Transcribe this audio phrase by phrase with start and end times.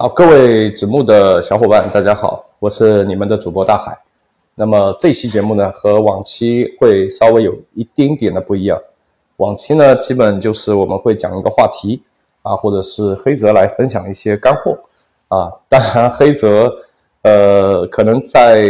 [0.00, 3.94] 好，各位子木的小伙伴，大家好，我是你们的主播大海。
[4.54, 8.80] 那么这期节目呢，和往期会稍微有一丁点的不一样。
[9.36, 12.02] 往期呢，基本就是我们会讲一个话题
[12.40, 14.78] 啊，或者是黑泽来分享一些干货
[15.28, 15.52] 啊。
[15.68, 16.72] 当然，黑泽
[17.20, 18.64] 呃，可能在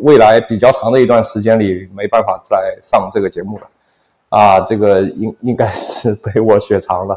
[0.00, 3.68] 未来比较长的一段时间里没办法再上这个节目了
[4.30, 7.16] 啊，这个应应该是被我雪藏了。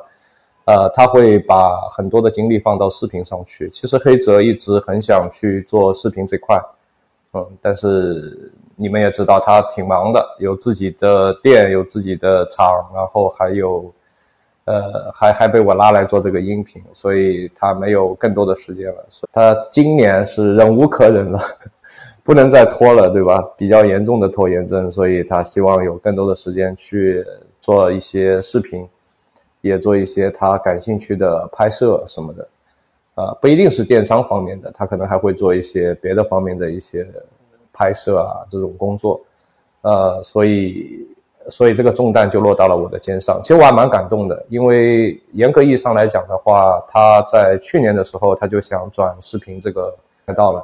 [0.66, 3.70] 呃，他会把很多的精力放到视频上去。
[3.70, 6.60] 其实黑泽一直很想去做视频这块，
[7.34, 13.94] 嗯，但是你们也知道他挺忙的，有自己的店，有自己的厂，然后还有，
[14.66, 19.06] 呃，还还被我拉来做这个音频，所以他没有更多的时间了。
[19.32, 21.40] 他今年是忍无可忍了，
[22.26, 23.40] 不能再拖了，对吧？
[23.56, 27.24] 比较严重的拖延症，所以他希望有更多的时间去
[27.62, 28.88] 做一些视频。
[29.66, 32.48] 也做一些他感兴趣的拍摄什么的，
[33.16, 37.04] 啊，不一定是电商方面的，他可能还会做一些别的方面的一些
[37.74, 39.20] 拍摄啊这种工作，
[39.82, 41.08] 呃，所以
[41.50, 43.42] 所以这个重担就落到了我的肩上。
[43.42, 49.92] 其实我还蛮感动的，因为严格意义上来讲的话，他在去年的时候他就想转视频这个
[50.28, 50.64] 赛道了，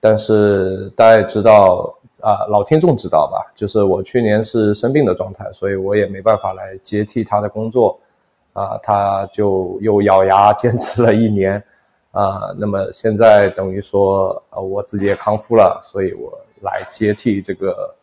[0.00, 7.98] 但是大家也知道啊，老听众知道吧，就是我去年是生病的状态，所以我也没办法来接替他的工作。
[8.52, 11.62] 啊，他就又咬牙 坚持了一年，
[12.10, 17.94] 啊，那么现在等于说，呃，我自己也康复了，所以我来接替这个，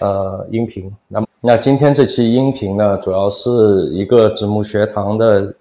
[0.00, 0.94] 呃，音频。
[1.08, 3.50] 那么，那今天这期音频呢，主要是
[3.90, 5.54] 一个子木学堂的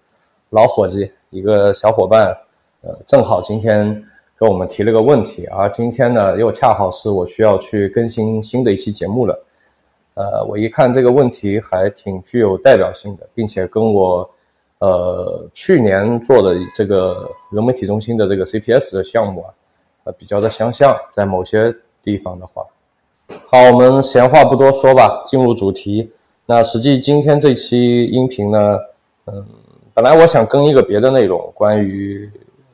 [0.50, 2.38] 老伙计，一个小伙伴，
[2.81, 4.03] 呃，正好今天
[4.38, 9.44] 跟我们提了个问题，而今天呢，又恰好是我需要去更新新的一期节目了。
[10.17, 14.27] 呃，我一看这个问题还挺具有代表性的，并且跟我，
[14.79, 19.53] 呃，去年做的这个融媒体中心的这个 CPS 的项目啊，
[20.05, 22.65] 呃，比较的相像，在某些地方的话。
[23.45, 26.09] 好，我们闲话不多说吧，进入主题。
[26.47, 28.79] 那实际今天这期音频呢，
[29.27, 29.45] 嗯，
[29.94, 32.27] 本来我想更一个别的内容，关于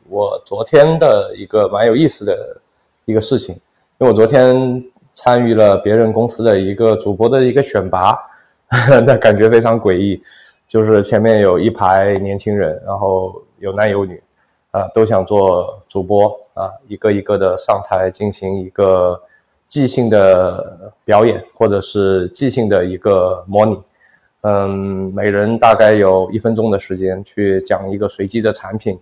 [0.08, 2.62] 我昨天的一个蛮有意思的
[3.04, 3.54] 一个事情，
[3.98, 4.82] 因为我昨天。
[5.14, 8.18] 参与了别人公司的一个主播的一个选拔，
[9.06, 10.22] 那感觉非常诡异。
[10.68, 14.20] 就是前面有一排年轻人，然后有男有女，
[14.72, 19.22] 啊，都想做主播啊，一个一个的上台进行一个
[19.68, 23.80] 即兴的表演，或者是即兴的一个模拟。
[24.42, 29.00] 嗯，每人大概有一分钟的时间去讲一个随机的产品，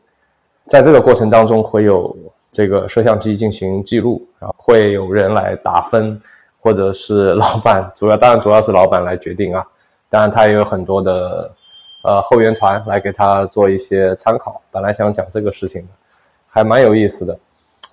[0.65, 2.15] 在这个过程当中会有。
[2.51, 6.21] 这个摄像机进行记录，然后会有人来打分，
[6.59, 9.65] 或者是 老板，主要当然主要是老板来决定啊。
[10.09, 11.49] 当然他也有很多的
[12.03, 14.61] 呃后援团来给他做一些参考。
[14.69, 15.87] 本来想讲这个事情的，
[16.49, 17.39] 还蛮有意思的。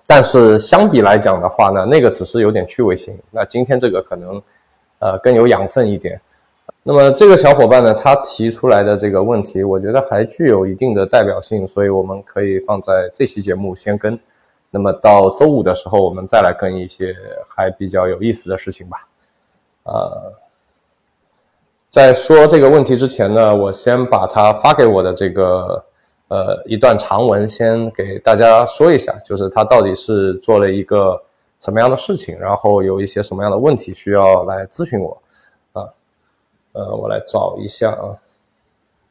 [0.05, 3.17] 但是相比来讲的话呢，那个只是有点趣味性。
[3.31, 4.41] 那今天这个可能
[4.99, 6.19] 呃更有养分一点。
[6.83, 14.19] 那么这个小伙伴呢，他提出来的这个问题，我觉得还具有一定的代表性，所以我们可以放在这期节目先跟。
[14.71, 17.15] 那么到周五的时候，我们再来跟一些
[17.47, 19.07] 还比较有意思的事情吧。
[19.83, 20.33] 呃，
[21.89, 25.83] 在说这个问题之前呢，我先把他发给我的这个
[26.27, 31.19] 呃一段长文先给大家说一下，就是他到底是做了一个
[31.59, 35.17] 什么样的事情，然后有一些什么样的问题需要来咨询我
[35.73, 35.89] 啊。
[36.73, 38.13] 呃，我来找一下啊。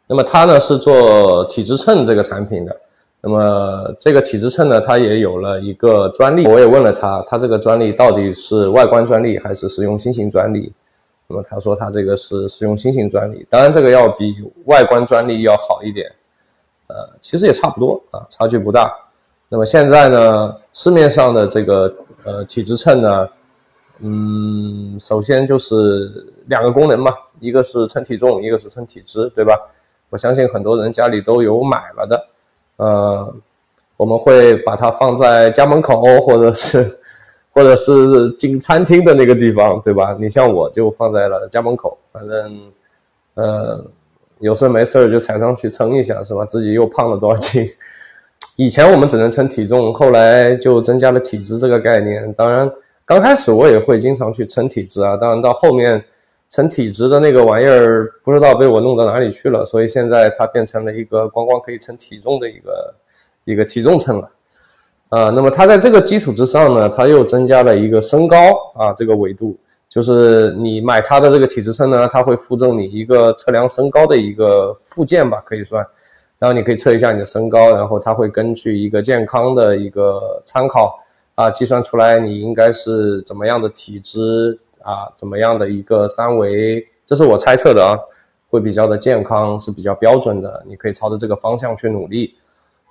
[0.07, 2.81] 那么他呢是做体脂秤这个产品的。
[3.21, 6.47] 那么这个体脂秤呢，它也有了一个专利。
[6.47, 10.73] 我也问了他，他这个专利到底是外观专利还是实用新型专利？
[11.27, 16.11] 那么他说他这个是实用新型专利，当然这个要比外观专利要好一点。
[16.87, 18.91] 呃，其实也差不多啊，差距不大。
[19.49, 23.29] 那么现在呢，市面上的这个呃体脂秤呢，
[23.99, 26.11] 嗯，首先就是
[26.47, 29.55] 两个功能嘛，一个是称体重，一个是称体脂，对吧？
[30.09, 32.27] 我相信很多人家里都有买了的。
[32.79, 33.33] 呃，
[33.97, 36.99] 我们会把它放在家门口，或者是，
[37.53, 40.17] 或者是进餐厅的那个地方，对吧？
[40.19, 42.61] 你像我就放在了家门口，反正，
[43.35, 43.85] 呃，
[44.39, 46.45] 有事没事就踩上去称一下，是吧？
[46.45, 47.65] 自己又胖了多少斤？
[48.57, 52.33] 以前我们只能称体重，后来就增加了体脂这个概念。
[52.33, 52.71] 当然，
[53.05, 56.03] 刚开始我也会经常去称体脂啊，当然到后面。
[56.51, 62.95] 称体脂的那个玩意儿不知道被我弄到哪里去了，所以现在它变成了一个光光可以称体重的一个
[63.45, 64.31] 一个体重秤了。
[65.11, 68.37] 啊，那么它在这个基础之上呢，它又增加了一个身高
[68.75, 69.57] 啊这个维度，
[69.89, 75.87] 就是你买它的这个体脂秤呢，它会附赠你一个测量身高的一个附件吧，可以算。
[76.39, 80.99] 然后你可以测一下你的身高，然后它会根据一个健康的一个参考
[81.35, 84.59] 啊，计算出来你应该是怎么样的体质
[84.89, 87.99] 啊，怎么样的一个三围，这是我猜测的啊，
[88.49, 92.35] 会比较的健康，是比较标准的，你可以朝着这个方向去努力。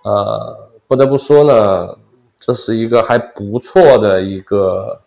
[0.03, 0.55] 呃，
[0.87, 1.97] 不得不说呢，
[2.39, 5.01] 这是一个还不错的一个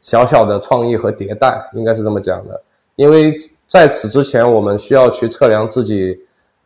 [0.00, 2.58] 小小的创意和迭代，应该是这么讲的。
[2.96, 6.18] 因为在此之前，我们需要去测量自己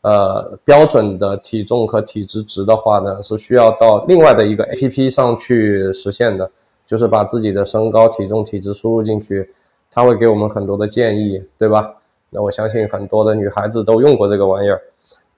[0.03, 6.49] 呃标准的体重和体脂值的话呢，是需要到另外的一个 APP 上去实现的，
[6.87, 9.53] 就是把自己的身高、体重、体脂输入进去，
[9.95, 11.95] 它会给我们很多的建议，对吧？
[12.31, 14.83] 那我相信很多的女孩子都用过这个玩意儿。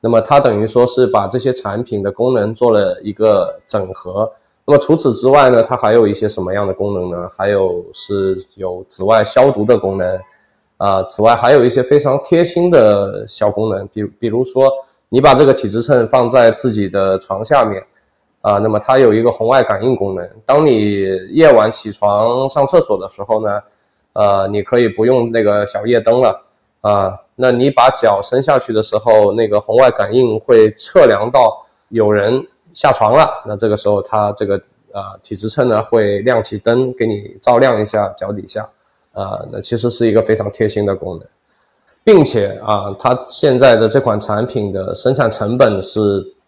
[0.00, 4.32] 那么它等于说是把这些产品的功能做了一个整合。
[4.64, 7.28] 那么除此之外呢，它还有一些什么样的功能呢？
[7.36, 10.18] 还有是有紫外消毒的功能
[10.78, 11.02] 啊。
[11.04, 14.70] 此外还有一些非常贴心的小功能，比比如说
[15.08, 17.84] 你把这个体脂秤放在自己的床下面
[18.40, 20.28] 啊，那么它有一个红外感应功能。
[20.44, 23.60] 当你夜晚起床上厕所的时候呢，
[24.16, 26.42] 呃，你可以不用那个小夜灯了
[26.80, 27.14] 啊。
[27.34, 31.54] 那你把脚伸下去的时候，那个红外感应会测量到
[31.90, 32.42] 有人
[32.72, 33.28] 下床了。
[33.46, 34.54] 那这个时候，它这个
[34.92, 38.66] 呃体脂秤呢会亮起灯，给你照亮一下脚底下。
[39.12, 41.26] 呃，那其实是一个非常贴心的功能，
[42.02, 46.00] 并且啊，它现在的这款产品的生产成本是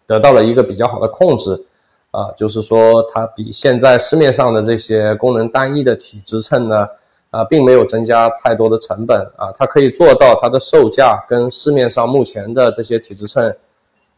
[0.07, 1.65] 得到了一个比较好的控制。
[2.09, 6.87] 啊，就是说它比现在市面上的这些功能单一的体脂秤呢。
[7.31, 13.55] 啊，并没有增加太多的成本啊，它可以做到它的售价跟市面上目前的这些体脂秤，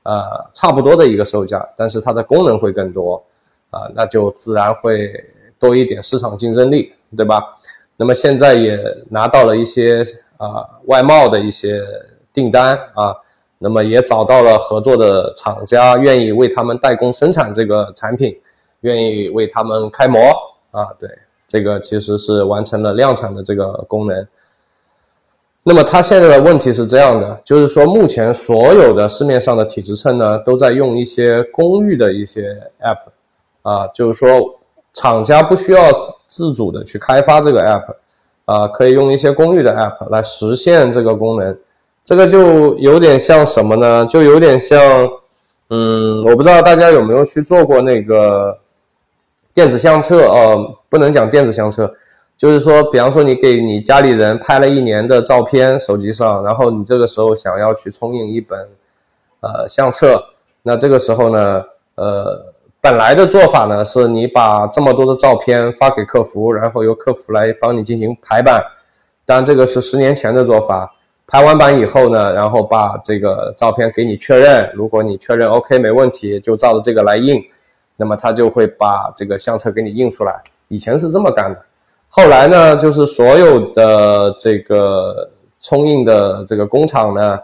[0.03, 3.21] 呃，差不多的一个售价，但是它的功能会更多，
[3.69, 5.11] 啊，那就自然会
[5.59, 7.43] 多一点市场竞争力，对吧？
[7.97, 8.79] 那么现在也
[9.09, 10.05] 拿到了一些
[10.37, 11.83] 啊外贸的一些
[12.31, 13.13] 订单啊，
[13.57, 18.39] 那么也找到了合作的厂家，愿意为他们代工生产这个产品，
[18.79, 20.19] 愿意为他们开模
[20.71, 21.09] 啊，对。
[21.51, 24.25] 这个其实是完成了量产的这个功能。
[25.63, 32.99] 那么它现在的问题是这样的，就是说目前所有的市面上的体脂秤呢，都在用一些公域的一些 app，
[33.63, 34.29] 啊，就是说
[34.93, 35.81] 厂家不需要
[36.29, 37.95] 自主的去开发这个 app，
[38.45, 41.57] 啊，可以用一些公域的 app 来实现这个功能。
[42.05, 44.05] 这个就有点像什么呢？
[44.05, 44.79] 就有点像，
[45.69, 48.57] 嗯，我不知道大家有没有去做过那个。
[49.53, 51.93] 电子相册哦，不能讲电子相册，
[52.37, 58.69] 就是说，比方说你给你家里人拍了一年的照片，手机上，然后你这个时候想要去冲印一本，
[59.41, 60.23] 呃，相册，
[60.63, 61.63] 那这个时候呢，
[61.95, 68.63] 呃，本来的做法呢，是你把这么多的照片发给客服，然后由客服来帮你进行排版，
[69.25, 70.89] 但这个是十年前的做法，
[71.27, 77.43] 排完版以后呢，然后把这个照片给你确认，如果你确认 OK 没问题，就照着这个来印。
[78.01, 81.61] 那么他就会把这个相册给你印出来，以前是这么干的，
[82.09, 87.39] 后来呢，就是所有的这个冲印的这个工厂呢，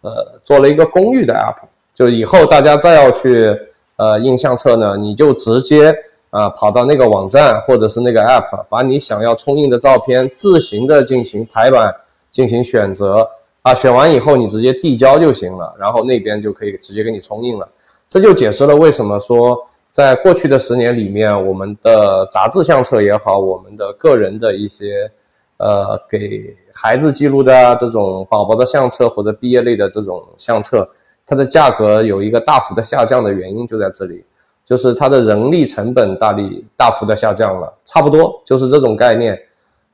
[0.00, 0.10] 呃，
[0.42, 1.54] 做了一个公寓的 app，
[1.94, 3.56] 就以后大家再要去
[3.94, 5.94] 呃印相册呢，你就直接
[6.30, 11.94] 啊跑到那个网站或者是那个 app，把你想要冲印的照片自行的进行排版，
[12.32, 13.30] 进行选择。
[13.62, 17.68] 啊，选完以后你直接递交就行了，然后那边就可以直接给你冲印了，
[18.08, 19.54] 这就解释了为什么说。
[19.92, 25.10] 在过去的十年里面，我们的杂志相册也好，我们的个人的一些，
[25.56, 30.88] 呃，给孩子记录的这种宝宝的相册或者毕业类的这种相册，
[31.26, 34.24] 它的价格有一个大幅的下降的原因就在这里，
[34.64, 39.36] 就是它的人力成本大力大幅的下降了，差不多就是这种概念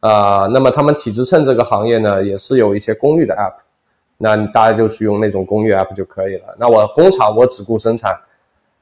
[0.00, 0.46] 啊。
[0.52, 3.54] 那么他们体质秤这个行业呢，也是有一些公寓的 app，
[4.18, 6.54] 那大家就去用那种公寓 app 就可以了。
[6.58, 8.14] 那我工厂我只顾生产。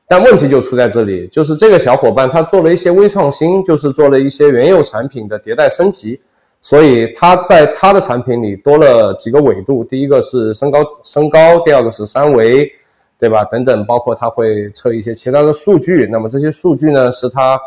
[0.06, 6.20] 但问题就出在这里，就是这个小伙伴他做了一些微创新，就是做了一些原有产品的迭代升级，
[6.60, 12.70] 所以他在他的产品里多了几个维度，第一个是身高，身高，第二个是三维，
[13.18, 13.42] 对吧？
[13.44, 17.58] 等等，包括他会测一些其他的数据，那么这些数据呢是他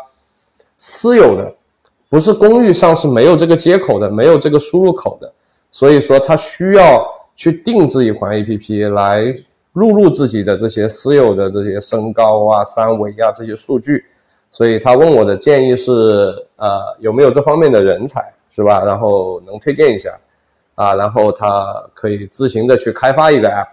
[0.78, 1.52] 私有的，
[2.08, 5.32] 不是公寓上是没有这个接口的，没有这个输入口的，
[5.72, 7.04] 所以说他需要
[7.34, 9.34] 去定制一款 APP 来。
[9.78, 14.04] 录入自己的这些私有的这些身高啊、三围啊这些数据，
[14.50, 18.20] 所以他问我的建议是，呃，有没有这方面的人才，
[18.50, 18.82] 是吧？
[18.84, 20.10] 然后能推荐一下，
[20.74, 23.68] 啊，然后他可以自行的去开发一个 app，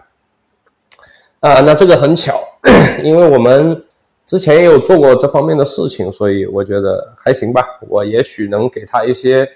[1.40, 2.38] 啊，那这个很巧，
[3.02, 3.82] 因为我们
[4.26, 9.48] 之前也有做过这方面的事情，所以我觉得还行吧，我也许能给他一些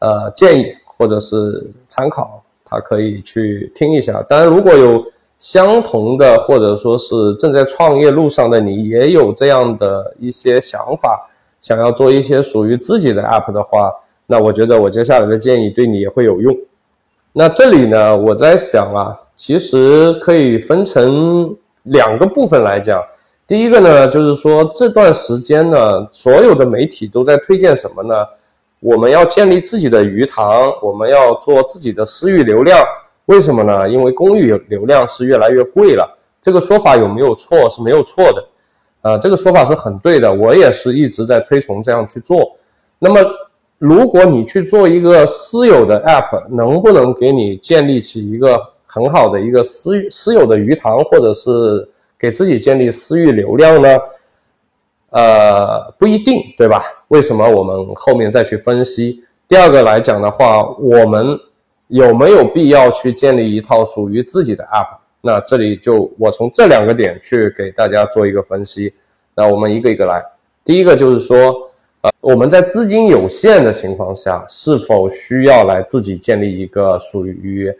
[0.00, 4.22] 呃建议或者是参考，他可以去听一下。
[4.28, 5.04] 当然，如果有
[5.44, 11.28] 相同的或者说是正在创业路上的你也有这样的一些想法，
[11.60, 13.92] 想要做一些属于自己的 app 的话，
[14.26, 16.56] 那我觉得我接下来的建议对你也会有用。
[17.34, 23.04] 那这里呢，我在想啊，其实可以分成两个部分来讲。
[23.46, 28.14] 第一个呢，就是说这段时间呢，所有的媒体都在推荐什么呢？
[28.80, 32.82] 我们要建立自己的鱼塘，我们要做自己的私域流量。
[33.26, 33.88] 为什么呢？
[33.88, 36.18] 因为公域流量是越来越贵了。
[36.42, 37.68] 这个说法有没有错？
[37.70, 38.44] 是没有错的。
[39.02, 40.32] 呃，这个说法是很对的。
[40.32, 42.56] 我也是一直在推崇这样去做。
[42.98, 43.20] 那么，
[43.78, 51.88] 如果你去做一个私有的 app，能不能给你建立起一个很好的一个私私有的鱼塘，或者是
[52.18, 53.88] 给自己建立私域流量呢？
[55.10, 56.82] 呃，不一定，对吧？
[57.08, 57.48] 为什么？
[57.48, 59.24] 我们后面再去分析。
[59.46, 61.38] 第二个来讲的话，我们
[61.94, 64.96] 有没有必要去建立一套属于自己的 App？
[65.20, 68.92] 那这里就我从这两个点去给大家做一个分析。
[69.32, 70.20] 那我们一个一个来。
[70.64, 71.36] 第一个就是说，
[72.00, 77.72] 呃，我们在资金有限的情况下，是否需要来自己建立一个属于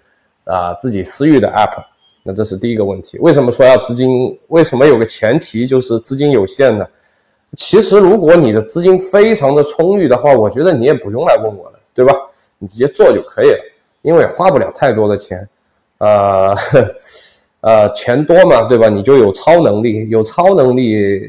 [0.45, 1.83] 啊自己私域的 App？
[2.23, 3.19] 那这是第一个问题。
[3.19, 4.39] 为什么说要资金？
[4.47, 6.87] 为什么有个前提就是资金有限呢？
[7.57, 12.15] 其实，如果你的资金非常的充裕的话，我觉得你也不用来问我了，对吧？
[12.59, 13.59] 你直接做就可以了，
[14.05, 15.49] 因为花不了太多的钱，
[15.99, 16.55] 呃，
[17.61, 18.89] 呃，钱多嘛，对吧？
[18.89, 21.29] 你就有超能力，有超能力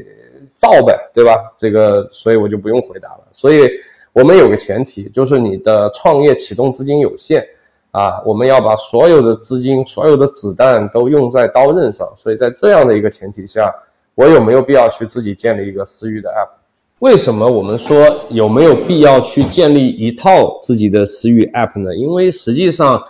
[0.54, 1.52] 造呗，对吧？
[1.56, 3.24] 这个，所以我就不用回答了。
[3.32, 3.68] 所以
[4.12, 7.44] 我们有个前提，就是你的创业启动资金有限
[7.90, 12.06] 啊，我们要把所有的资金、所有的子弹都用在刀刃上。
[12.16, 13.74] 所以在这样的一个前提下。
[14.18, 16.48] 我有没有必要去自己建立一个私域的 app？
[17.00, 21.94] 为什么我们说有没有必要去建立一套自己的私域 app 呢？
[21.94, 23.02] 因为实际上，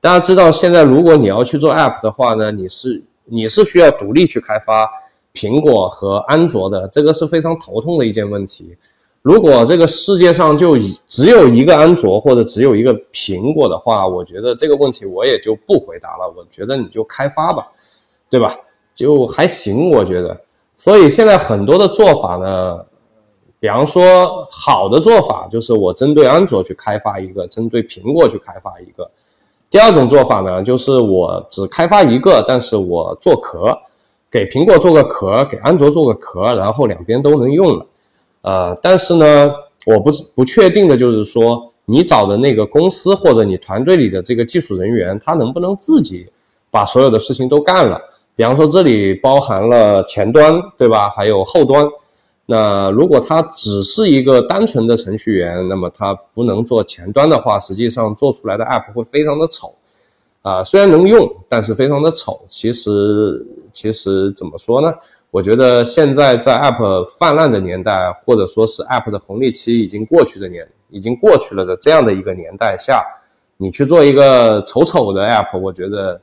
[0.00, 4.90] 大家知道现在如果你要去做 app 的话呢，你是你是需要独立去开发
[5.32, 8.76] 苹果和安卓的，这个是非常头痛的一件问题。
[9.22, 10.76] 如果这个世界上就
[11.06, 16.28] 只有一个安卓或者只有一个苹果的话，我觉得这个问题我也就不回答了。
[16.36, 17.68] 我觉得你就开发吧，
[18.28, 18.52] 对吧？
[18.94, 20.40] 就还行，我觉得。
[20.74, 22.78] 所以现在很多的做法呢，
[23.60, 29.06] 比方说好的做法就是我针对安卓去开发一个，针对苹果去开发一个。
[29.70, 33.76] 第二种做法呢，就是我只开发一个，但是我做壳，
[34.30, 37.86] 给苹果做个壳，给安卓做个壳，然后两边都能用了。
[38.42, 39.50] 呃，但是呢，
[39.86, 46.26] 我不不确定的就是说，你找的那个公司或者你团队里的这个技术人员，他能不能自己
[46.70, 48.00] 把所有的事情都干了？
[48.36, 51.08] 比方说，这里包含了前端，对吧？
[51.08, 51.84] 还有后端。
[52.50, 59.74] 那如果他只是一个单纯的程序员，那么他不能做前端的话，实际上做出来的 app 会非常的丑
[60.40, 60.64] 啊。
[60.64, 62.40] 虽然能用，但是非常的丑。
[62.48, 64.90] 其实，其实怎么说呢？
[65.30, 73.04] 我觉得现在在 app 泛滥的年代，或者说是 app 的红利期已经过去的年，已经过去了的这样的一个年代下，
[73.58, 76.18] 你去做一个丑丑的 app，我觉得。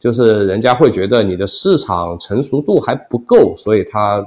[0.00, 4.26] 就是人家会觉得你的市场成熟度还不够，所以他，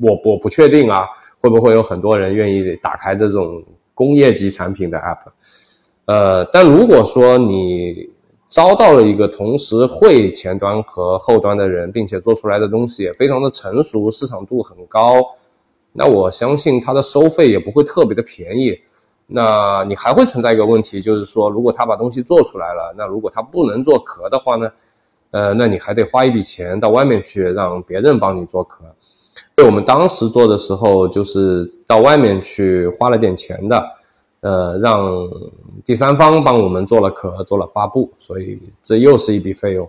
[0.00, 1.06] 我我不确定啊，
[1.40, 3.62] 会不会有很多人愿意打开这种
[3.94, 5.18] 工业级产品的 app，
[6.04, 8.08] 呃，但如果说你
[8.48, 15.22] 招到了一个同时会前端和后端的人，并且做出来的东西也非常的成熟，市场度很高，
[15.92, 18.78] 那我相信他的收费也不会特别的便宜。
[19.26, 24.70] 那你还会存在一个问题，就是说，如果他把东西做出来了，那如果他不能做壳的话呢？
[25.32, 28.84] 呃，那你还得花一笔钱到外面去让别人帮你做壳。
[29.56, 33.82] 对我们当时做的时候，就是到外面去花了点钱的，
[34.40, 35.26] 呃，让
[35.82, 39.88] 第三方帮我们做了壳，做了发布，所以这又是一笔费用。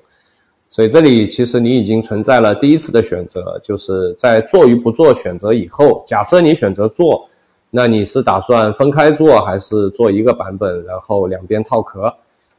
[0.70, 7.28] 所以这里其实你已经存在了第一次的选择，就是在做与不做选择以后，假设你选择做。
[7.70, 12.12] 那你是打算分开做，还是做一个版本，然后两边套壳？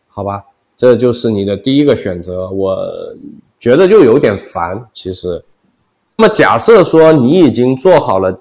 [0.09, 0.45] 好吧，
[0.77, 2.51] 这就是你的第一个选择。
[2.51, 2.79] 我
[3.59, 5.43] 觉得就有点烦，其实。
[6.21, 8.41] 那么假设说你已经做好了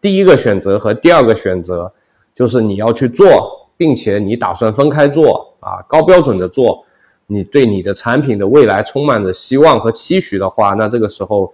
[0.00, 1.92] 第一个选择和第二个选择，
[2.34, 6.84] 就是你要去做，并且你打算分开做啊，高标准的做，
[7.28, 11.52] 你对你的产品的未来充满着希望和期许的话，那这个时候。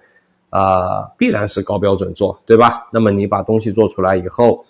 [0.53, 2.89] 啊，必然是高标准做，对吧？
[2.93, 4.65] 那么你把东西做出来以后，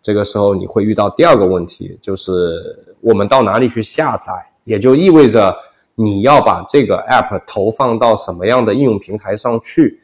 [0.00, 4.32] 这个时候你会遇到第二个问题，就是我们到哪里去下载，
[4.62, 5.52] 也就意味着
[5.96, 9.98] 你要把这个 app 投放到什么样的应用平台上去。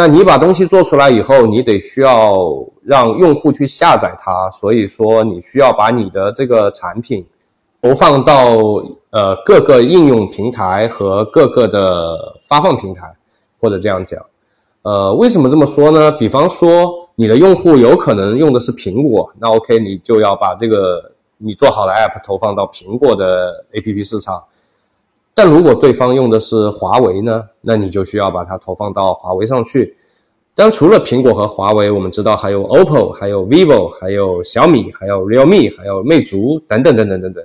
[0.00, 2.42] 那你把东西做出来以后，你得需要
[2.82, 7.26] 让用户去下载它，所以说你需要把你的这个产品
[7.82, 8.56] 投放到
[9.10, 12.16] 呃各个应用平台和各个的
[12.48, 13.14] 发放平台，
[13.60, 14.18] 或者这样讲，
[14.80, 16.10] 呃，为什么这么说呢？
[16.12, 24.42] 比方说你的用户有可能用的是苹果，那 OK，你就要把这个你做好的 App 投放到苹果的 APP 市场。
[25.42, 29.96] 但如果对方用的是华为呢，那你就需要把它投放到华为上去。
[30.54, 37.42] 但除了苹果和华为，我们知道还有 OPPO、还有 vivo、还有小米、还有 realme、还有魅族等等等等等等。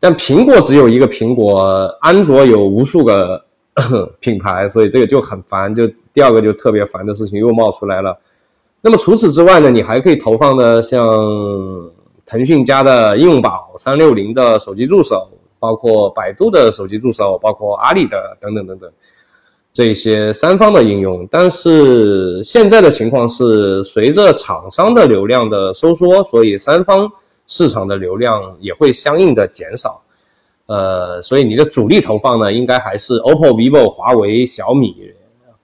[0.00, 1.60] 但苹果只有一个苹果，
[2.00, 3.40] 安卓有无数个
[4.18, 5.72] 品牌，所以这个就很烦。
[5.72, 8.18] 就第二个就特别烦的事情又冒出来了。
[8.80, 11.00] 那么除此之外呢，你还可以投放的像
[12.26, 15.28] 腾讯家的应用宝、三六零的手机助手。
[15.58, 18.90] 包括百度的手机助手，包括阿里的等等等等，
[19.72, 21.26] 这些三方的应用。
[21.30, 27.10] 但是现在的情况是，随着厂商的流量的收缩，所以三方
[27.46, 30.00] 市场的流量也会相应的减少。
[30.66, 34.94] 呃，所以你的主力投放呢，应该还是 OPPO、vivo、华为、小米，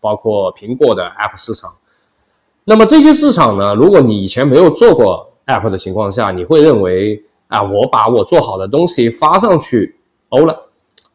[0.01, 1.73] 包括苹果的 App 市场。
[2.65, 7.23] 那么这些市场呢，如果你以前没有做过 App 的情况下，你会认为。
[7.49, 9.97] 啊，我把我做好的东西发上去
[10.31, 10.59] 欧了，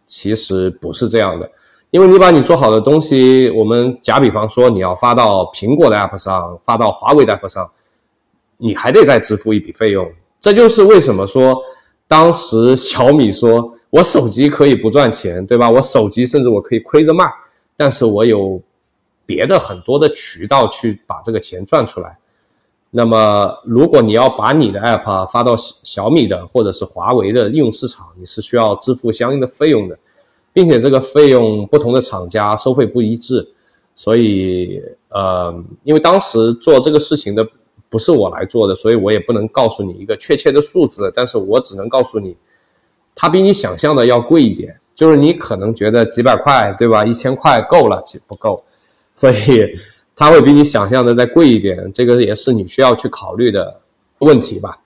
[0.08, 1.52] 其实不是这样的，
[1.92, 7.70] 因为你把你做好的东西，我们假比方说你要发到苹果的 App 上，发到华为的 App 上，
[8.58, 10.10] 你还得再支付一笔费用。
[10.40, 11.62] 这就是为什么说
[12.08, 15.70] 当时小米说我手机可以不赚钱，对吧？
[15.70, 17.26] 我手机甚至我可以亏着卖，
[17.76, 18.62] 但是我有
[19.26, 22.18] 别的很多的渠道去把这个钱赚出来。
[22.92, 29.96] 那么，如果你要把你的 App 发到小米的或者是华为的应用市场，你是需要支付相应的费用的，
[30.52, 33.48] 并且这个费用不同的厂家收费不一致，
[33.94, 35.54] 所以呃，
[35.84, 37.48] 因为当时做这个事情的
[37.92, 42.36] 不是我来做的，所以我也不能告诉你一个确切的数字，但是我只能告诉你，
[43.14, 47.06] 它比你想象的要贵一点，就是你可能觉得几百块，对吧？
[47.06, 48.64] 一千块够了，其实不够，
[49.14, 49.78] 所以。
[50.20, 53.80] 它会比你想象的再贵一点，这个也是你需要去考虑的
[54.18, 54.78] 问题吧。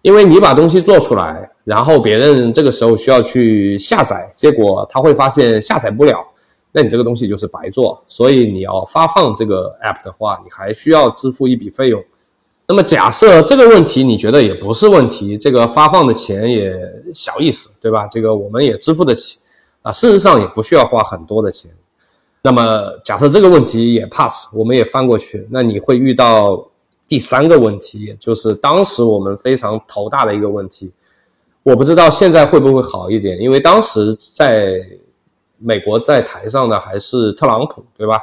[0.00, 6.26] 因为你把东西做出来，然后别人这个时候需要去下载，结果他会发现下载不了，
[6.72, 8.02] 那你这个东西就是白做。
[8.08, 12.02] 所以你要发放这个 app 的话，你还需要支付一笔费用。
[12.66, 16.74] 那么假设这个问题你觉得也不是问题，这个发放的钱也
[17.12, 18.06] 小意思，对吧？
[18.06, 19.38] 这个我们也支付得起
[19.82, 21.70] 啊，事实上也不需要花很多的钱。
[22.42, 26.66] 那么，假设这个问题也 pass，我们也翻过去，那你会遇到
[27.06, 30.90] 第三个问题，就是当时我们非常头大的一个问题。
[31.62, 34.80] 我不知道现在会不会好一点，因为当时在
[35.58, 38.18] 美国在台上的还是特朗普，对吧？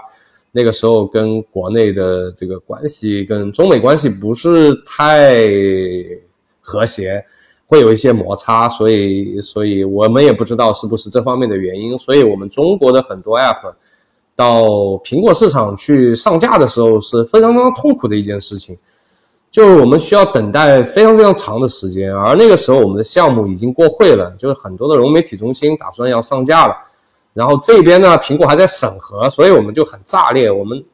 [0.51, 5.45] 那个时候跟国内的这个关系，跟中美关系不是太
[6.59, 7.23] 和谐，
[7.67, 13.75] 会有一些摩擦，所以，所以我们也不知道是不是这方面的原因，所以我们中国的很多 app。
[14.37, 14.65] 到
[15.03, 18.77] 苹果市场去上架的时候是非常非常痛苦的一件事情，
[19.49, 26.75] 就是我们需要等待非常非常长的时间，而那个时候我们的项目已经过会了，就是很多的融媒体中心打算要上架了，
[27.33, 30.85] 然后这边呢苹果还在审核，所以我们就很炸裂，我们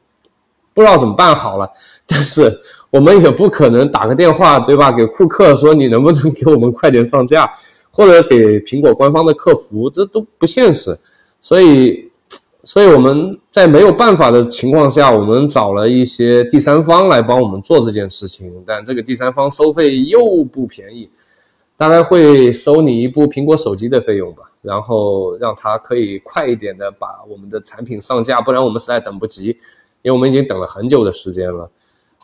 [0.72, 1.70] 不知道怎么办好了，
[2.06, 2.50] 但是
[2.88, 7.46] 我们也不可能打个电话对吧，给库克说你能不能给我们快点上架，
[7.90, 10.98] 或者给苹果官方的客服，这都不现实，
[11.42, 12.10] 所以。
[12.64, 21.08] 所以我们在没有办法的情况下，我们找了一些第三方来帮我们做这件事情，但这个第三方收费又不便宜，
[21.76, 29.48] 大概会收你一部苹果手机的费用吧，然后让他可以快一点的把我们的产品上架，不然我们实在等不及，
[30.02, 31.70] 因为我们已经等了很久的时间了。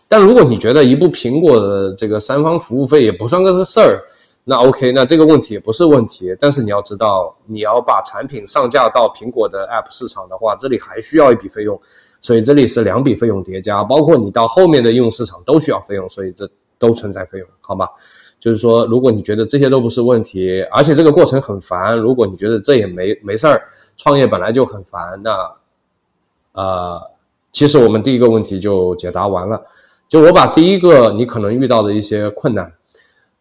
[0.09, 4.03] 但如果你觉得一部苹果的这个三方服务费也不算个事儿。
[4.44, 11.79] 那 OK，那这个问题也不是问题，但是你要知道，你要把产品上架到苹果的 App 市场的话，这里还需要一笔费用，
[12.20, 17.87] 所以这里是两笔费用叠加，包括你到后面的应用市场都需要费用，所以这都存在费用，好吗？
[18.40, 23.62] 就是说，如果你觉得这些都不是问题，而且这个过程很烦，如果你觉得这也没没事儿，
[23.98, 25.50] 创业本来就很烦，那，
[26.53, 27.00] 呃，
[27.53, 29.62] 其实我们第一个问题就解答完了，
[30.09, 32.72] 就我把第一个你可能遇到的一些困难。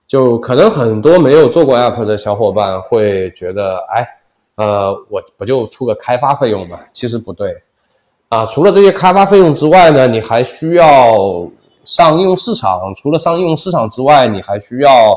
[0.09, 4.07] 就可能很多没有做过 app 的小伙伴会觉得，哎，
[4.55, 6.79] 呃，我不就出个开发费用吗？
[6.91, 7.55] 其实不对，
[8.29, 11.47] 啊，除了这些开发费用之外呢，你还需要
[11.85, 12.91] 上应用市场。
[12.97, 15.15] 除了上应用市场之外，你还需要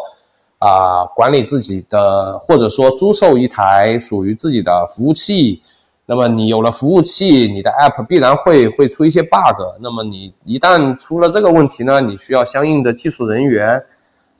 [0.58, 5.62] 啊管理自己的，或者说租售一台属于自己的服务器。
[6.04, 9.58] 那么你有了服务器，你的 app 必然会会出一些 bug。
[9.80, 13.82] 那么你一旦出了这个问题呢，你需要相应的技术人员。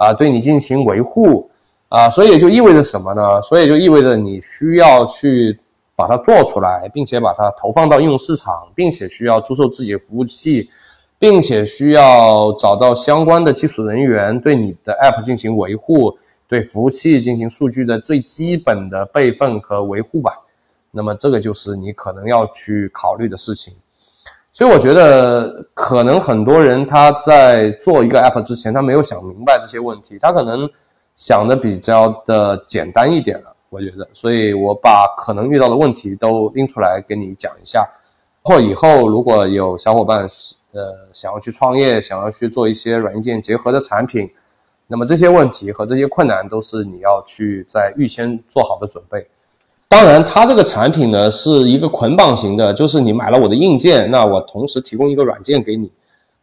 [0.03, 1.49] 啊，对你进行维护，
[1.89, 3.41] 啊，所以也就意味着什么呢？
[3.41, 5.57] 所以就意味着你需要去
[5.95, 10.69] 把它做出来，并且把它投放到应用市场，并且需要租售自己的服务器，
[11.21, 20.33] 并且需要找到相关的技术人员对你的 App 进行维护，对服务器进行数据的最基本的备份和维护吧。
[20.91, 23.73] 那么这个就是你可能要去考虑的事情。
[24.53, 30.69] 所以我觉得，可能很多人他在做一个 App 之前，他没有想明白这些问题，他可能。
[31.15, 37.87] 想的比较的简单一点了，我觉得，所以我把可能遇到的问题都拎出来给你讲一下。
[38.41, 40.27] 或以后如果有小伙伴
[40.73, 44.31] 呃想要去创业，想要去做一些软硬件结合的产品，
[44.87, 49.29] 那么这些问题和这些困难都是你要去在预先做好的准备。
[49.93, 55.93] 当然，它这个产品呢是一个捆绑型的，就是你买了我的硬件，那我同时提供一个软件给你，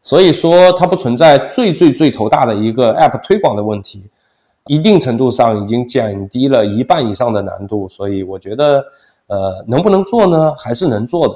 [0.03, 4.03] 所以说它不存在最最最头大的一个 App 推广的问题。
[4.67, 8.85] 一定程度上已经减低了一半以上的难度，所以我觉得，
[9.25, 10.53] 呃，能不能做呢？
[10.55, 11.35] 还是能做的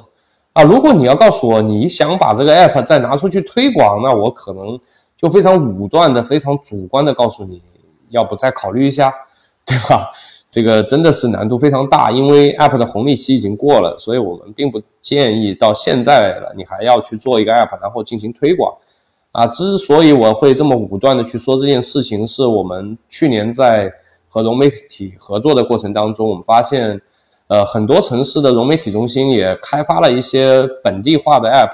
[0.53, 0.61] 啊。
[0.61, 4.79] 如果你要告诉我你想把这个 app 再拿出去推广，那我可能
[5.17, 7.59] 就非常武断的、非常主观的告诉你，
[8.09, 9.11] 要不再考虑一下，
[9.65, 10.11] 对吧？
[10.53, 18.71] 这个真的是难度非常大，因为 app 的红利期已经过了，所以我们并不建议到现在了，你还要去做一个 app，然后进行推广。
[19.31, 23.91] 啊，之所以我会这么武断的去说这件事情，是我们去年在
[24.29, 27.01] 和融媒体合作的过程当中，我们发现，
[27.47, 31.71] 呃，很多城市的融媒体中心也开发了一些本地化的 App，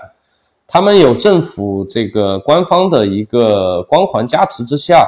[0.65, 5.05] 他们有政府这个官方的一个光环加持之下，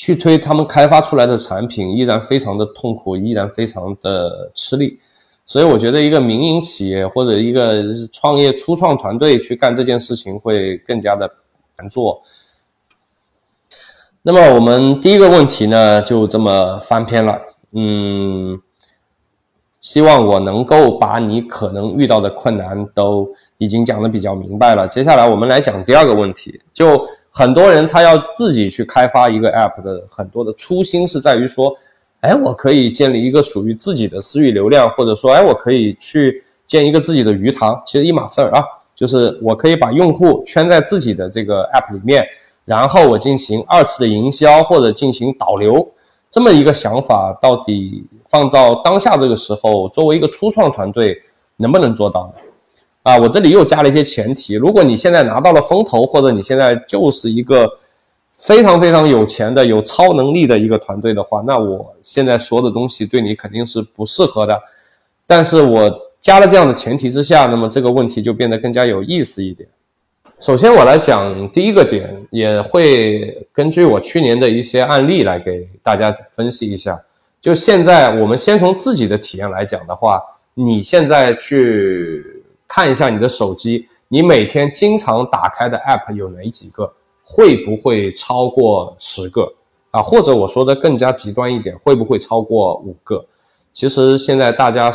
[0.00, 4.98] 去推他们开发出来的产品，依然非常的痛苦，依然非常的吃力，
[5.44, 11.30] 所以我觉得一个民营企业或者一个创业初创团队去干这件事情会更加的。
[11.80, 12.22] 难做。
[14.20, 17.40] 那么我们第一个问题呢，就这么翻篇了。
[17.72, 18.60] 嗯，
[19.80, 24.86] 希望我能够把你可能遇到的困难都已经讲的比较明白了。
[24.88, 26.60] 接下来我们来讲第二个问题。
[26.74, 31.74] 就很多人他要自己去开发一个 app 的很多的初心是在于说，
[32.20, 38.64] 哎，我可以建立一个属于自己的私域流量，或者说，哎，我可以去建一个自己的鱼塘，其实一码事儿啊。
[38.94, 42.22] 就是我可以把用户圈在自己的这个 app 里面，
[42.66, 45.88] 然后我进行二次的营销或者进行导流，
[46.30, 51.16] 这么一个想法，到底放到当下这个时候，作为一个初创团队
[51.56, 52.42] 能不能做到呢？
[53.02, 57.68] 啊，我这里又加了一些前提，如果你现在拿到了风投，或者你现在就是一个
[58.32, 64.60] 非常非常有钱的、有超能力的一个团队的话，那我现在说的东西对你肯定是不适合的，
[65.26, 66.06] 但是我。
[66.20, 69.66] 加了这样的前提之下，那么这个问题就变得更加有意思一点。
[70.38, 77.02] 首先，我来讲第一个点，也会根据我去年的一些案例来给大家分析一下。
[77.40, 80.20] 就现在，我们先从自己的体验来讲的话，
[80.52, 82.39] 你现在去
[82.70, 86.90] 看一下你的手机，你每天经常打开的 App 有哪几个？
[87.24, 89.52] 会不会超过十个？
[89.90, 93.26] 啊，或者我说的更加极端一点，会不会超过五个？
[93.72, 94.94] 其实现在大家。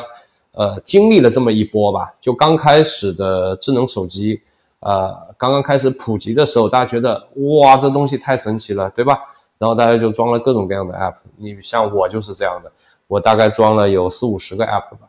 [0.58, 4.42] 呃，经历了这么一波吧，就刚开始的智能手机，
[4.80, 7.28] 呃，刚刚开始普及的时候，大家觉得
[7.60, 9.20] 哇，这东西太神奇了，对吧？
[9.58, 11.16] 然后大家就装了各种各样的 app。
[11.36, 12.72] 你像我就是这样的，
[13.08, 15.00] 我大概装了有四五十个 app 吧，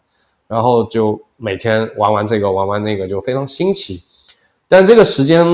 [0.48, 4.00] 然后就每天玩玩这个，玩玩那个，就非常新奇。
[4.68, 5.46] 但这个时间，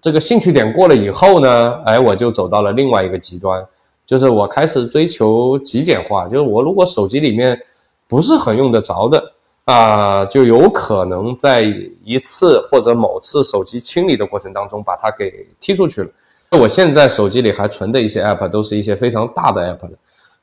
[0.00, 3.64] 这个兴趣点过了以后呢，哎，我就走到了另外一个极端，
[4.06, 7.60] 就是我开始追求极简化，就是我如果手机里面
[8.06, 9.32] 不是很用得着的。
[9.66, 11.62] 啊，就有可能在
[12.02, 16.10] 一次或者某次手机清理的过程当中，把它给踢出去了。
[16.58, 19.88] 我现在手机里还存的一些 app，都是一些非常大的 app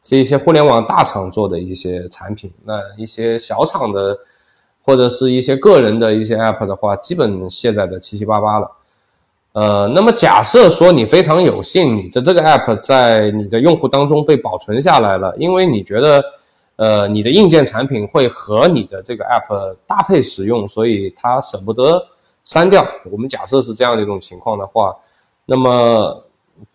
[0.08, 2.50] 是一些互联网大厂做的一些产品。
[2.64, 4.18] 那一些小厂的，
[4.86, 8.72] 或者是一些个人的一些 app 的话，基本卸载的七七八八了。
[9.54, 16.24] 呃，那么假设说你非常有幸，你的这个 app 在你的用户当中被保存下来了，因为你觉得。
[16.80, 22.00] 呃，你的硬件产品会和你的这个 app 搭配使用，所以它舍不得
[22.44, 22.86] 删掉。
[23.12, 24.96] 我们假设是这样的一种情况的话，
[25.48, 26.24] 那么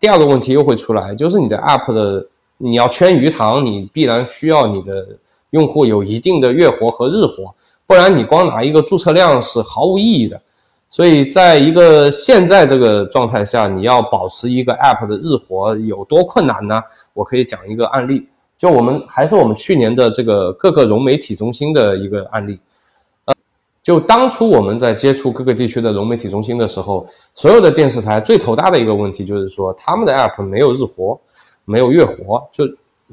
[0.01, 5.05] 第二个问题又会出来，就是你的 app 的你要圈鱼塘，你必然需要你的
[5.51, 7.53] 用户有一定的月活和日活，
[7.85, 10.41] 不然你光拿一个注册量是毫无意义的。
[10.89, 16.81] 所以在一个现在这个状态下，你要保持一个 app 的日活有多困难呢？
[17.13, 18.27] 我可以讲一个案例。
[18.55, 22.57] 就我们还是我们去年的这个各个融媒体中心的一个案例，
[23.25, 23.35] 呃，
[23.81, 31.19] 就当初我们在接触各个地区的融媒体中心的时候，所有的电视台最头大的一个问题就是说，他们的 app 没有日活，
[31.65, 32.67] 没有月活，就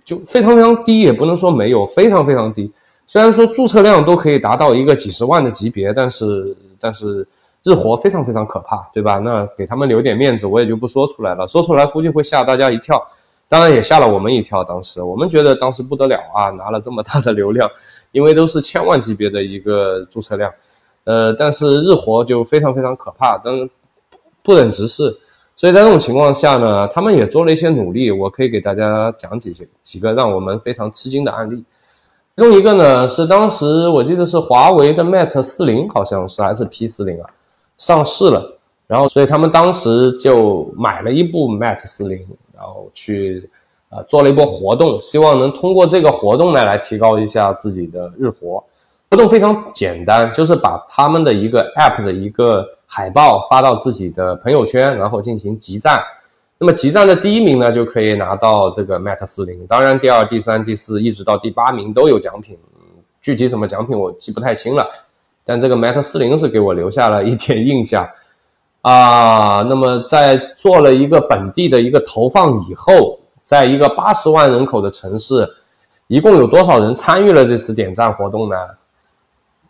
[0.04, 2.70] 就非常非常低，也不能说没有，非常非常低。
[3.06, 7.26] 虽然说注册量都可以达到一个几十万的级别，但是但是
[7.64, 9.18] 日活非常非常可怕，对吧？
[9.18, 13.04] 那给他们留点面子，我也就不说出来了，说出来估计会吓大家一跳，
[13.48, 14.62] 当然也吓了我们一跳。
[14.62, 17.68] 当时我们觉得当时不得了啊，拿了这么大的流量，
[18.12, 20.52] 因为都是千万级别的一个注册量，
[21.04, 23.68] 呃，但是日活就非常非常可怕，但
[24.42, 25.14] 不忍直视。
[25.61, 31.62] 所以在这种情况下呢，他们也做了一些努力，我可以给大家讲几些几个让我们非常吃惊的案例。
[32.35, 37.29] 其中一个呢是当时我记得是华为的 Mate 四零，好像是还是 P 四零啊，
[37.77, 43.46] 上市了，然后所以他们当时就买了一部 Mate 四零，然后去
[43.90, 48.64] 啊做了一波活动，希望能通过这个活动呢来提高一下自己的日活。
[49.11, 56.03] 活动非常简单，就是把他们的一个 App 的一个海报发到自己的朋友圈，然后进行集赞。
[56.59, 59.64] 那么集赞的第一名呢，就可以拿到这个 Mate 四零。
[59.68, 62.59] 当然，第二、第三、第四，一直到第八名都有奖品。
[63.22, 64.90] 具体什么奖品我记不太清了，
[65.44, 68.05] 但这个 Mate 四零是给我留下了一点印象
[68.83, 69.62] 啊。
[69.68, 75.48] 那么在做了一个本地的一个投放以后，在一个八十万人口的城市，
[76.09, 78.57] 一共有多少人参与了这次点赞活动呢？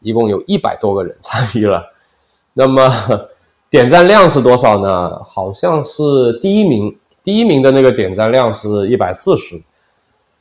[0.01, 1.85] 一共有一百多个人参与了。
[2.53, 2.91] 那么。
[3.71, 5.23] 点赞量是多少呢？
[5.25, 9.55] 好像是第一名，第一名的那个点赞量是一百四十，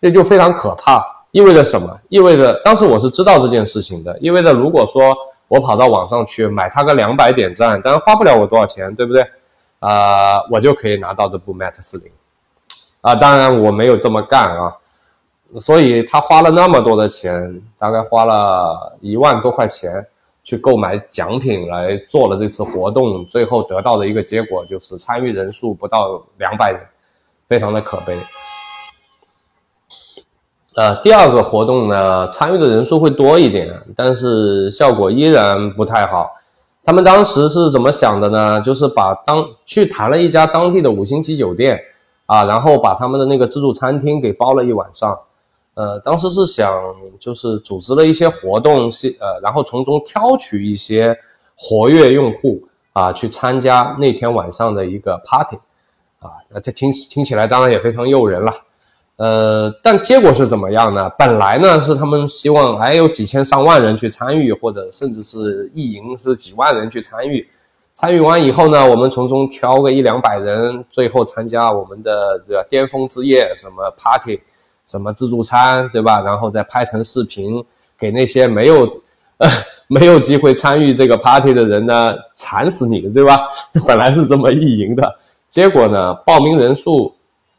[0.02, 1.00] 这就非常可怕。
[1.30, 1.96] 意味着什么？
[2.10, 4.18] 意味着当时我是知道这件事情的。
[4.18, 5.16] 意味着如果说
[5.48, 9.24] 我跑到网上去买它个两百点赞，当然花不了我多少钱，对不对？
[9.78, 12.12] 啊，我就可以拿到这部 Mate 四零。
[13.02, 14.76] 啊，当然我没有这么干啊。
[15.60, 20.04] 所以他花了那么多的钱，大概花了一万多块钱。
[20.50, 26.82] 去购买奖品来做了这次活动，最后得到的一个结果就是参与人数不到两百人，
[27.48, 28.18] 非常的可悲。
[30.76, 36.32] 呃，第二个活动呢，参与的人数会多一点，但是效果依然不太好。
[36.84, 38.60] 他们当时是怎么想的呢？
[38.62, 41.80] 就是把当去谈了一家当地的五星级酒店
[42.26, 45.16] 啊，然后把他们的那个自助餐厅给包了一晚上。
[45.80, 46.70] 呃，当时是想
[47.22, 51.18] 就是组织了一些活动，是呃，然后从中挑取一些
[51.56, 52.62] 活跃用户
[52.92, 55.56] 啊，去参加那天晚上的一个 party，
[56.20, 58.54] 啊，那这听听起来当然也非常诱人了，
[59.16, 61.10] 呃，但结果是怎么样呢？
[61.18, 67.48] 本来呢是他们希望还有几千上万人去参与，或者甚至是意淫是几万人去参与，
[67.96, 74.42] 参与完以后呢，我们从中挑个一两百人，最后参加我们的这个巅峰之夜什么 party。
[74.90, 76.20] 什么自助餐，对吧？
[76.20, 77.64] 然后再拍成视频，
[77.96, 78.86] 给那些没有
[79.38, 79.48] 呃
[79.88, 83.48] 没有机会参与这个 party 的人呢，馋死你，对吧？
[83.86, 85.16] 本来是这么意淫的，
[85.48, 87.14] 结果呢，报名人数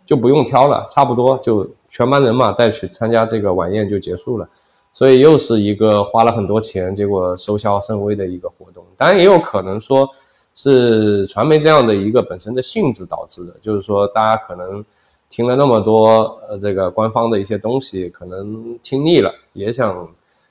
[0.04, 4.48] 就不用挑了，差不多就全班人嘛带去参加这个晚宴就结束了，
[4.92, 8.84] 所以又是一个花了很多钱，结果收效甚微的一个活动。
[8.96, 10.08] 当然也有可能说
[10.52, 14.84] 是传媒这样的一个本身的性质导致的，就是说大家可能。
[15.30, 20.06] 听了那么多呃，这个官方的一些东西，可能听腻了，也想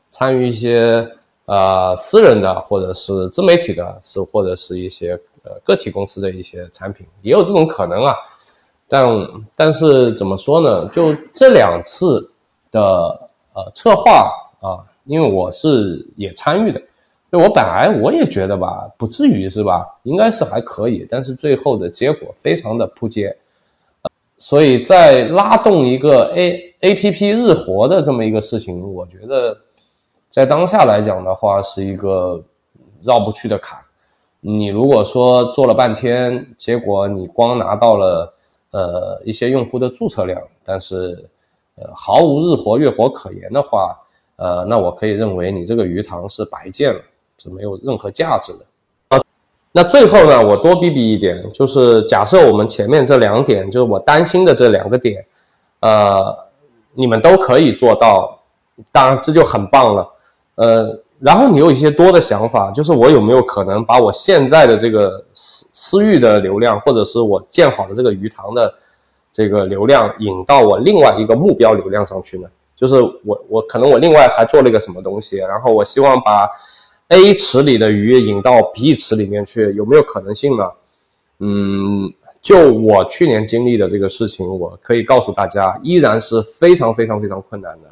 [0.09, 1.05] 参与一些
[1.45, 8.15] 呃私人的或者是自媒体的，是或者是一些呃个体公司的一些产品，也有这种可能啊。
[8.87, 9.05] 但
[9.53, 10.87] 但是怎么说呢？
[10.93, 12.31] 就这两次
[12.71, 12.81] 的
[13.53, 16.81] 呃策划啊，因为我是也参与的，
[17.29, 19.85] 就我本来我也觉得吧，不至于是吧？
[20.03, 23.35] 应该是还可以，但是最后的结果非常的扑街。
[24.39, 29.55] 所以在拉动一个 A A P P 日活的这么一个事情，我觉得
[30.29, 32.41] 在当下来讲的话，是一个
[33.01, 33.77] 绕不去的坎。
[34.39, 38.33] 你如果说做了半天，结果你光拿到了
[38.71, 41.29] 呃一些用户的注册量，但是
[41.75, 43.97] 呃毫无日活月活可言的话，
[44.37, 47.01] 呃，那我可以认为你这个鱼塘是白建了，
[47.37, 48.59] 是没有任何价值的。
[49.71, 55.23] 那最后呢，我多逼逼一点，就是假设我们前面这两点，就是我担心的这两个点，
[55.81, 56.35] 呃，
[56.95, 58.39] 你们都可以做到，
[58.91, 60.09] 当然这就很棒了，
[60.55, 68.73] 呃，然后你有一些多的想法，就是我有没有可能把我现在的这个私私域的流量，或者是我建好的这个鱼塘的
[69.31, 72.49] 这个流量，引到我另外一个目标流量上去呢？
[72.75, 76.49] 就是我我可能我另外还做了一个什么东西，然后我希望把。
[77.09, 80.63] A 池里的鱼引到 B 池里面去，有没有可能性呢？
[81.39, 87.89] 嗯，就我去年经历的这个事情，我可以告诉大家，依然是非常非常非常困难的。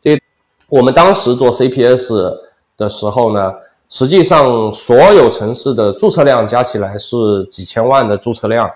[0.00, 0.20] 这
[0.68, 2.38] 我们当时做 CPS
[2.76, 3.54] 的时候呢，
[3.88, 8.70] 实际上所有城市的注册量加起来是几千万的注册量，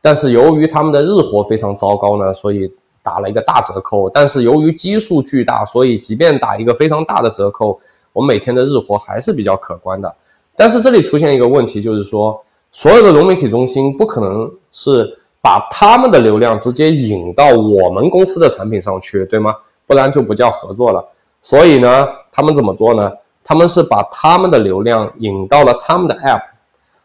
[0.00, 2.72] 但是由于他们的日活非常糟糕呢，所以
[3.02, 7.78] 打了一个大折扣，但是由于基数巨大，所以即便打一个非常大的折扣，
[8.16, 10.10] 我们每天的日活还是比较可观的。
[10.56, 15.06] 但是这里出现一个问题，就是说所有的融媒体中心不可能是
[15.42, 19.54] 把他们的流量直接引到我们公司的产品上去，对吗？
[19.86, 21.04] 不然就不叫合作了。
[21.42, 23.12] 所以呢，他们怎么做呢？
[23.44, 26.40] 他们是把他们的流量引到了他们的 App，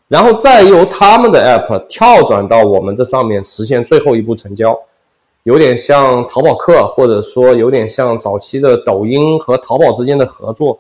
[0.08, 4.76] 然后再由他们的 App 跳转到我们这上面实现最后一步成交，
[5.44, 10.80] 有点像淘宝客，或者说有点像早期的抖音和淘宝之间的合作，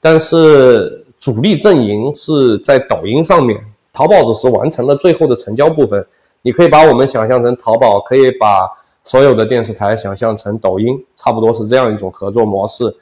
[0.00, 6.04] 但是主力阵营是在抖音上面，淘宝只是完成了最后的成交部分。
[6.42, 8.66] 你可以把我们想象成淘宝，可以把
[9.04, 12.94] 所有的电视台想象成抖音，差不多是这样一种合作模式。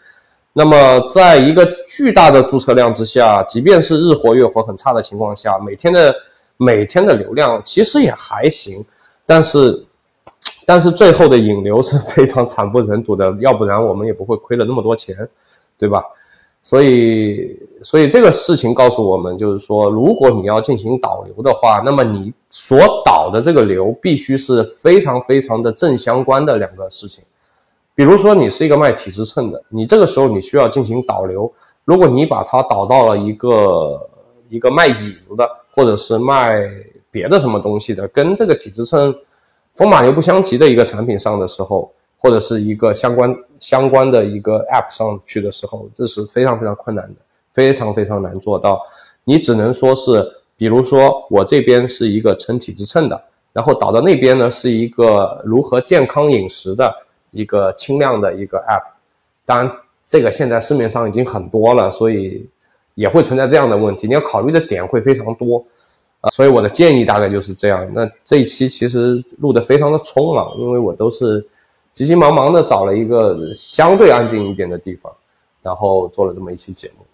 [0.52, 6.12] 那么，在一个巨大的注册量之下，即便是日活、月活很差的情况下，每天的
[6.56, 8.84] 每天的流量其实也还行，
[9.24, 9.86] 但是，
[10.66, 15.14] 但是最后的引流是非常惨不忍睹的，要不然我们也不会亏了那么多钱，
[15.78, 16.02] 对吧？
[16.62, 27.24] 所以，所以这个事情告诉我们，就是说，如果你要进行导流的话，那么你所导的这个流必须是非常非常的正相关的两个事情。
[27.94, 31.50] 比如说，你是一个卖体脂秤的，你这个时候你需要进行导流。
[31.84, 34.10] 如果你把它导到了一个
[34.50, 36.60] 一个卖椅子的，或者是卖
[37.10, 39.14] 别的什么东西的，跟这个体脂秤
[39.72, 47.14] 风马牛不相及的一个产品上的时候，或者是一个相关相关的一个 App 上去的时候，这是非常非常困难的，
[47.52, 48.80] 非常非常难做到。
[49.24, 53.20] 你只能说是，比如说我这边是一个称体脂秤的，
[53.52, 56.94] 然后导到那边呢是一个如何健康饮食的。
[57.30, 58.82] 一个轻量的一个 App，
[59.44, 59.70] 当然
[60.06, 62.48] 这个现在市面上已经很多了，所以
[62.94, 64.06] 也会存在这样的问题。
[64.06, 65.62] 你要考虑的点会非常多
[66.22, 67.86] 啊，所以我的建议大概就是这样。
[67.92, 71.46] 那这一期其实录的非常的匆忙，因为我都是
[71.98, 75.12] 急急忙忙的找了一个相对安静一点的地方，
[75.60, 77.04] 然后做了这么一期节目。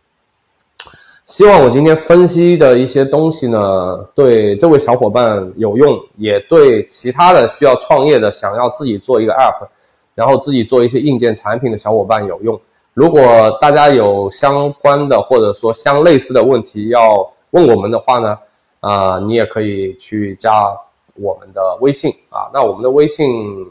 [1.25, 9.67] 希望我今天分析的一些东西呢，对这位小伙伴有用，也对其他的需要创业的、想要自己做一个 App。
[10.15, 12.61] 然后自己做一些硬件产品的小伙伴有用。
[12.93, 13.21] 如果
[13.61, 18.39] 大家有相关的或者说相类似的问题要问我们的话呢，
[18.79, 20.69] 啊，你也可以去加
[21.17, 22.49] 我们的微信啊。
[22.53, 23.67] 那我们的微信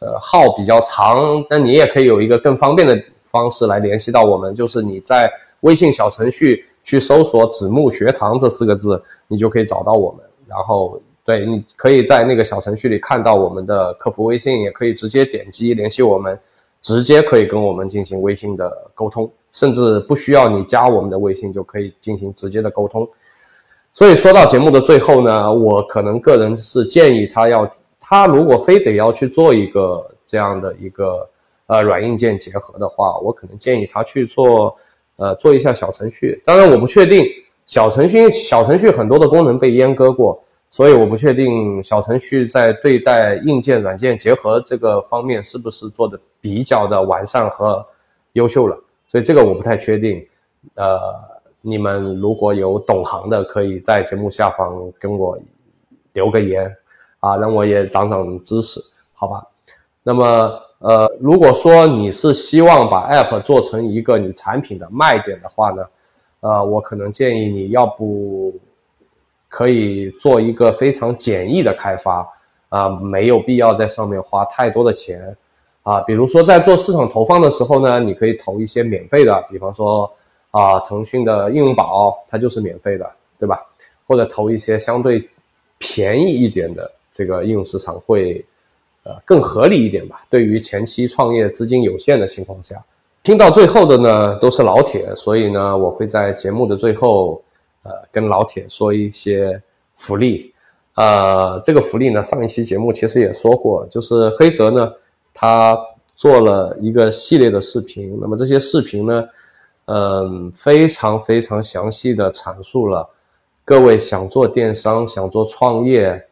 [0.00, 5.30] 呃号比较长，但你也可以有一个更方便的方式来联系到我们，就是你在
[5.60, 11.00] 微信小程序去搜索“子木学堂”这四个字，你就可以找到我们，然后。
[11.24, 16.40] 对，你可以在那个小程序里看到我们的客服微信，也可以直接点击联系我们，
[16.80, 23.06] 直接可以跟我们进行微信的沟通，甚至不需要你加我们的微信就可以进行直接的沟通。
[23.92, 31.28] 所以说到节目的最后呢，我可能个人是建议他要，他如果非得要去做一个这样的一个
[31.66, 34.76] 呃软硬件结合的话，我可能建议他去做
[35.16, 36.40] 呃做一下小程序。
[36.44, 37.26] 当然我不确定
[37.66, 40.42] 小程序小程序很多的功能被阉割过。
[40.70, 47.82] 所以我不确定小程序在对待硬件、软件结合这个方面是不是做的比较的完善和
[48.34, 48.78] 优秀了。
[49.10, 50.22] 所以这个我不太确定。
[50.74, 51.00] 呃，
[51.62, 55.38] 你们如果有懂行的，可以在节目下方跟我
[56.12, 56.70] 留个言
[57.20, 58.80] 啊，让我也长长知识，
[59.14, 59.46] 好吧？
[60.02, 65.86] 那么，呃，如果说你是希望把 App 做成一个你产品的卖点的话呢，
[66.40, 68.54] 呃，我可能建议你要不。
[69.50, 72.28] 可以做一个非常简易的开发
[72.68, 75.34] 啊，没有必要在上面花太多的钱
[75.82, 76.02] 啊。
[76.02, 80.12] 比如说在做市场投放的时候呢，你可以投一些免费的，比方说
[80.50, 83.58] 啊，腾讯的应用宝它就是免费的，对吧？
[84.06, 85.26] 或者投一些相对
[85.78, 88.44] 便宜一点的这个应用市场会
[89.04, 90.24] 呃更合理一点吧。
[90.30, 92.82] 对于前期创业资金有限的情况下，
[93.22, 97.42] 听到最后的呢都是老铁，所以呢我会在节目的最后。
[97.84, 99.58] 呃，跟老铁说一些
[99.94, 100.52] 福利，
[100.94, 104.92] 呃，这个福利呢，上一期节目其实也说过，就是黑泽呢，
[105.32, 105.78] 他
[106.14, 109.24] 做了一个系列的视频，那么这些视频呢，
[109.86, 113.08] 嗯，非常非常详细的阐述了
[113.64, 116.22] 各位想做电商、想做创业，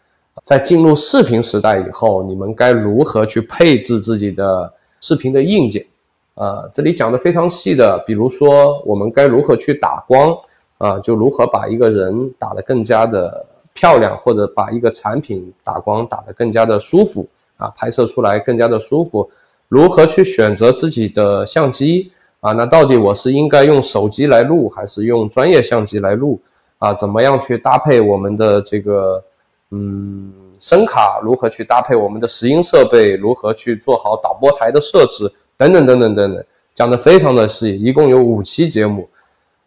[0.45, 5.85] 在进入视频时代以后，你们该如何去配置自己的视频的硬件，
[6.35, 10.37] 呃，这里讲的非常细的，比如说我们该如何去打光。
[10.79, 17.27] 啊，就如何把一个人打得更加的漂亮，或者把一个产品打光打得更加的舒服
[17.57, 19.27] 啊，拍摄出来更加的舒服。
[19.69, 22.53] 如何去选择自己的相机啊？
[22.53, 26.39] 那到底我是应该用手机来录，还是用专业相机来录
[26.77, 26.93] 啊？
[26.93, 29.25] 怎么样去搭配我们的这个
[29.71, 36.45] 嗯声卡如何去搭配我们的拾音设备，如何去做好导播台的设置，等等等等等等，
[36.75, 39.09] 讲的非常的细，一共有五期节目。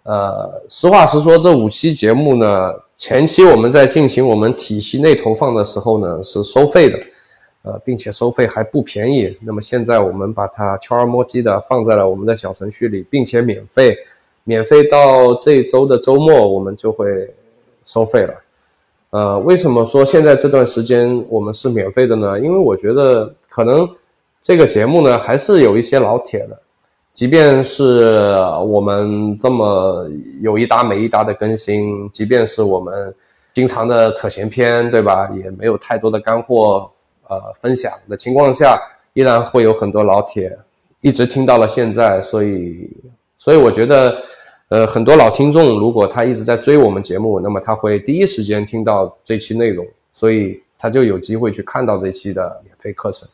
[0.03, 6.97] 呃，实话实说，这五期节目呢，前期我们在进行我们体系内投放的时候呢，是收费的，
[7.61, 9.37] 呃，并且收费还不便宜。
[9.41, 13.95] 那么现在我们把它悄而摸鸡的放在了我们的小程序里，并且免费，
[14.43, 17.31] 免费到这周的周末我们就会
[17.85, 18.33] 收费了。
[19.11, 22.39] 呃，为什么说现在这段时间我们是免费的呢？
[22.39, 23.89] 因为我觉得可能
[24.43, 26.55] 这个节目呢还是有一些老铁的，
[27.13, 28.35] 即便是
[28.67, 30.07] 我们这么
[30.41, 33.11] 有一搭没一搭的更新，即便是我们
[33.51, 35.27] 经常的扯闲篇，对吧？
[35.35, 36.87] 也没有太多的干货
[37.27, 38.79] 呃分享的情况下，
[39.13, 40.55] 依然会有很多老铁
[41.01, 42.87] 一直听到了现在，所以，
[43.39, 44.15] 所以我觉得。
[44.69, 53.27] 呃，很多老听众，如果他一直在追我们节目，那么他会第一时间听到这期内容，所以他就有机会去看到这期的免费课程。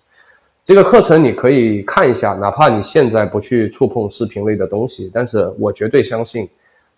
[0.64, 6.48] 这个课程你可以看一下，哪怕你现在不去触碰视频类的东西，但是我绝对相信，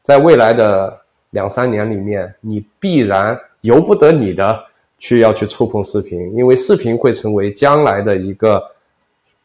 [0.04, 0.96] 在未来的
[1.32, 4.64] 两三年里面，你必然由不得你的
[5.00, 8.64] 去要去触碰视频，因为视频会成为将来的一个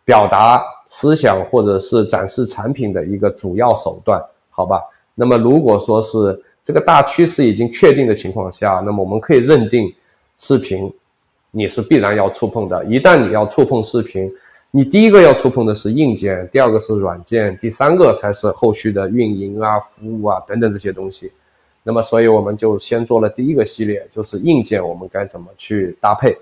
[0.05, 4.23] 表达思想或者是展示产品的一个主要手段。
[4.55, 4.83] 好吧，
[5.15, 9.93] 那么如果说是这个大趋势已经确定的情况下，那么我们可以认定，
[10.39, 10.93] 视频
[11.51, 12.85] 你是必然要触碰的。
[12.85, 14.31] 一旦你要触碰视频，
[14.71, 21.33] 你第一个要触碰的是硬件，第二个是软件，第三个才是后续的运营啊、服务啊等等这些东西。
[21.83, 26.37] 那么，所以我们就先做了第一个系列，就是硬件我们该怎么去搭配。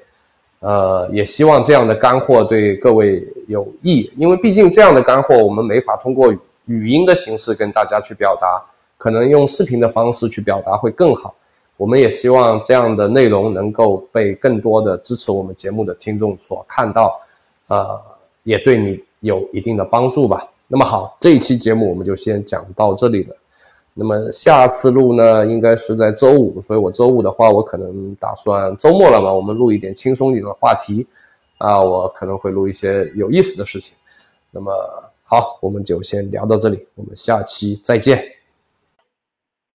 [0.58, 6.34] 呃，也希望这样的干货对各位有益，因为毕竟这样的干货我们没法通过。
[6.70, 8.62] 语音的形式跟大家去表达，
[8.96, 11.34] 可能用视频的方式去表达会更好。
[11.76, 17.20] 我们也希望这样的内容能够被更多的支持我们节目的听众所看到，
[17.66, 18.00] 呃，
[18.44, 20.46] 也对你有一定的帮助吧。
[20.68, 23.34] 那么好，这一期节目我们就先讲到这里了。
[23.92, 31.04] 那么下次录呢，应该是在周五，所以我周五的话，我可能打算周末了嘛，我们录一点轻松一点的话题
[31.58, 33.96] 啊，我可能会录一些有意思的事情。
[34.52, 34.70] 那么。
[35.32, 38.20] 好，我们就先聊到这里，我们下期再见。